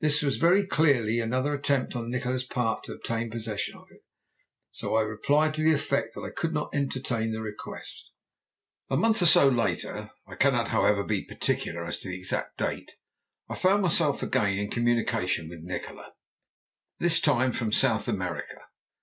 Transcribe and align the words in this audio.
This 0.00 0.20
was 0.20 0.36
very 0.36 0.66
clearly 0.66 1.18
another 1.18 1.54
attempt 1.54 1.96
on 1.96 2.10
Nikola's 2.10 2.44
part 2.44 2.84
to 2.84 2.92
obtain 2.92 3.30
possession 3.30 3.74
of 3.74 3.86
it, 3.90 4.04
so 4.70 4.96
I 4.96 5.00
replied 5.00 5.54
to 5.54 5.62
the 5.62 5.72
effect 5.72 6.10
that 6.14 6.20
I 6.20 6.28
could 6.28 6.52
not 6.52 6.74
entertain 6.74 7.32
the 7.32 7.40
request. 7.40 8.12
"A 8.90 8.98
month 8.98 9.22
or 9.22 9.24
so 9.24 9.48
later 9.48 10.10
I 10.26 10.34
cannot, 10.34 10.68
however, 10.68 11.02
be 11.02 11.24
particular 11.24 11.86
as 11.86 11.98
to 12.00 12.08
the 12.10 12.18
exact 12.18 12.58
date 12.58 12.96
I 13.48 13.54
found 13.54 13.80
myself 13.80 14.22
again 14.22 14.58
in 14.58 14.68
communication 14.68 15.48
with 15.48 15.62
Nikola, 15.62 16.12
this 16.98 17.18
time 17.18 17.52
from 17.52 17.72
South 17.72 18.08
America. 18.08 18.60